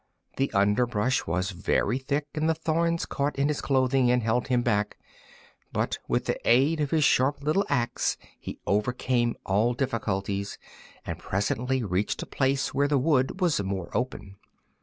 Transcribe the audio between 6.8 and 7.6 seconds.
of his sharp